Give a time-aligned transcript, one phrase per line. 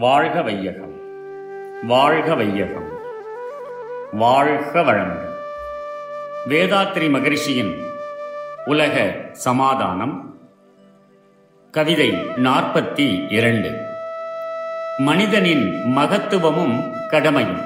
[0.00, 0.92] வாழ்க வையகம்
[1.86, 2.88] வாழ்க வையகம்
[4.12, 5.34] வாழ்க வளமுடன்.
[6.48, 7.74] வேதாத்ரி மகரிஷியின்
[8.64, 10.38] உலக சமாதானம்
[11.70, 13.70] கவிதை நாற்பத்தி இரண்டு.
[14.98, 17.60] மனிதனின் மகத்துவமும் கடமையும்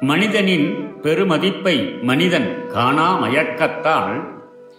[0.00, 4.24] மனிதனின் பெருமதிப்பை மனிதன் காணாமயக்கத்தால்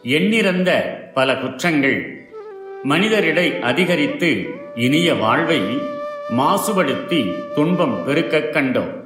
[0.04, 0.70] எண்ணிறந்த
[1.14, 2.28] பல குற்றங்கள்
[2.84, 5.62] மனிதரிடை அதிகரித்து இனிய வாழ்வை
[6.38, 9.04] மாசுபடுத்தி துன்பம் பெருக்கக் கண்டோம்.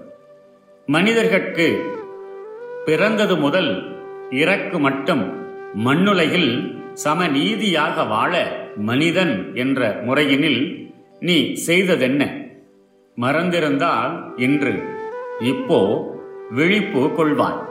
[0.88, 1.80] மனிதர்கட்கு
[2.86, 3.96] பிறந்தது முதல்
[4.30, 12.48] இறக்கு மட்டும் மண்ணுலகில் சமநீதியாக வாழ மனிதன் என்ற முறையினில் நீ செய்ததென்ன?
[13.22, 14.84] மறந்திருந்தால் இன்று
[15.40, 16.12] இப்போ
[16.50, 17.64] விழிப்பு கொள்வாய்.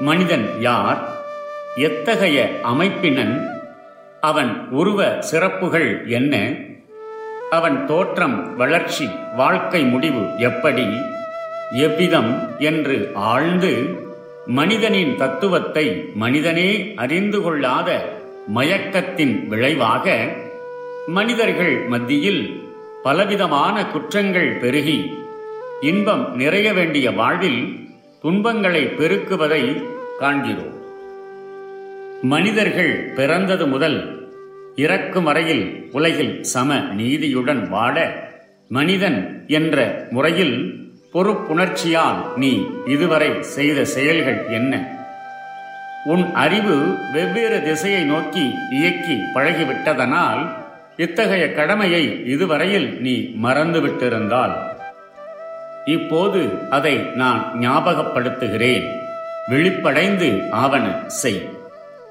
[0.00, 1.08] மனிதன் யார்?
[1.76, 3.46] எத்தகைய அமைப்பினன்?
[4.20, 6.54] அவன் உருவ சிறப்புகள் என்ன?
[7.50, 10.86] அவன் தோற்றம் வளர்ச்சி வாழ்க்கை முடிவு எப்படி?
[11.72, 14.02] எவ்விதம் என்று ஆழ்ந்து
[14.46, 18.18] மனிதனின் தத்துவத்தை மனிதனே அறிந்து கொள்ளாத
[18.54, 20.28] மயக்கத்தின் விளைவாக
[21.06, 22.62] மனிதர்கள் மத்தியில்
[23.02, 25.12] பலவிதமான குற்றங்கள் பெருகி
[25.80, 27.88] இன்பம் நிறைய வேண்டிய வாழ்வில்
[28.22, 29.82] துன்பங்களை பெருக்குவதை
[30.18, 30.82] காண்கிறோம்.
[32.22, 34.23] மனிதர்கள் பிறந்தது முதல்
[34.76, 38.14] இறக்கும் வரையில் உலகில் சம நீதியுடன் வாழ
[38.68, 40.74] மனிதன் என்ற முறையில்
[41.12, 44.96] பொறுப்புணர்ச்சியால் நீ இதுவரை செய்த செயல்கள் என்ன?
[46.04, 50.48] உன் அறிவு வெவ்வேறு திசையை நோக்கி இயக்கி பழகிவிட்டதனால்
[50.96, 54.54] இத்தகைய கடமையை இதுவரையில் நீ மறந்துவிட்டிருந்தால்.
[55.84, 58.88] இப்போது அதை நான் ஞாபகப்படுத்துகிறேன்.
[59.48, 61.48] விழிப்படைந்து ஆவன செய்.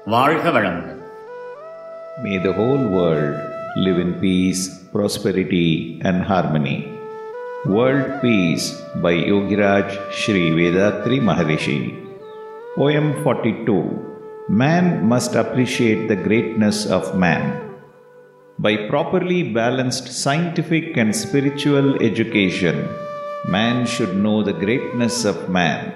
[0.04, 1.02] வாழ்க வளமுடன்.
[2.22, 3.34] May the whole world
[3.74, 6.86] live in peace, prosperity, and harmony.
[7.66, 11.90] World Peace by Yogiraj Sri Vedatri Maharishi.
[12.76, 17.74] Poem 42 Man must appreciate the greatness of man.
[18.60, 22.88] By properly balanced scientific and spiritual education,
[23.48, 25.92] man should know the greatness of man,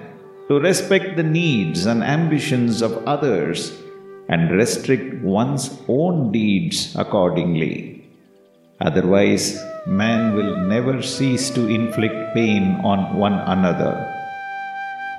[0.49, 3.85] to respect the needs and ambitions of others
[4.29, 8.05] and restrict one's own deeds accordingly.
[8.81, 14.15] Otherwise, man will never cease to inflict pain on one another.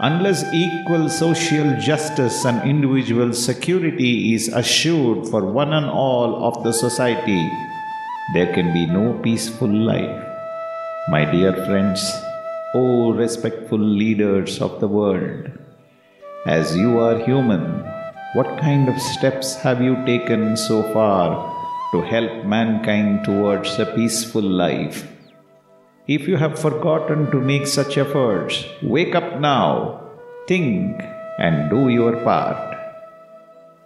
[0.02, 6.72] Unless equal social justice and individual security is assured for one and all of the
[6.72, 7.50] society,
[8.34, 10.26] there can be no peaceful life.
[11.10, 12.00] My dear friends,
[12.76, 15.52] O respectful leaders of the world,
[16.46, 17.84] as you are human,
[18.35, 21.27] what kind of steps have you taken so far
[21.93, 25.09] to help mankind towards a peaceful life?
[26.09, 30.01] If you have forgotten to make such efforts, wake up now,
[30.49, 31.01] think,
[31.39, 32.77] and do your part.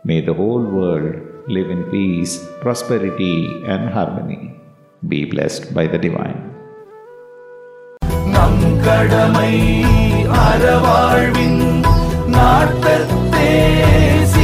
[0.04, 4.54] May the whole world live in peace, prosperity, and harmony.
[5.06, 6.40] Be blessed by the Divine.
[8.34, 9.54] நம் கடமை
[10.46, 11.62] அறவாழ்வின்
[12.34, 14.42] நாட்டத்தே is